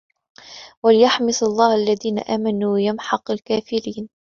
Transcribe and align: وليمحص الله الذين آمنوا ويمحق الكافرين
وليمحص 0.83 1.43
الله 1.43 1.75
الذين 1.75 2.19
آمنوا 2.19 2.73
ويمحق 2.73 3.31
الكافرين 3.31 4.09